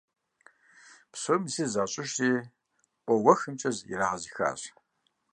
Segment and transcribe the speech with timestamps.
[1.11, 2.31] Псоми зы защIыжри
[3.05, 4.61] къуэ уэхымкIэ ирагъэзыхащ.